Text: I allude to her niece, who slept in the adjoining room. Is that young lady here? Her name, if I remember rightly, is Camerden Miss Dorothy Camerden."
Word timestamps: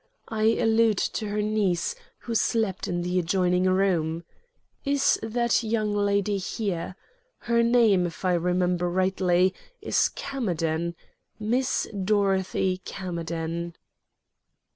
I 0.29 0.55
allude 0.57 0.97
to 0.97 1.27
her 1.27 1.43
niece, 1.43 1.93
who 2.21 2.33
slept 2.33 2.87
in 2.87 3.03
the 3.03 3.19
adjoining 3.19 3.65
room. 3.65 4.23
Is 4.83 5.19
that 5.21 5.61
young 5.61 5.93
lady 5.93 6.37
here? 6.39 6.95
Her 7.41 7.61
name, 7.61 8.07
if 8.07 8.25
I 8.25 8.33
remember 8.33 8.89
rightly, 8.89 9.53
is 9.79 10.09
Camerden 10.09 10.95
Miss 11.39 11.87
Dorothy 12.03 12.79
Camerden." 12.83 13.75